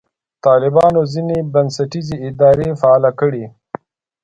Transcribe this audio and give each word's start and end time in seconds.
طالبانو 0.45 1.01
ځینې 1.13 1.37
بنسټیزې 1.53 2.15
ادارې 2.29 2.67
فعاله 2.79 3.11
کړې. 3.19 3.45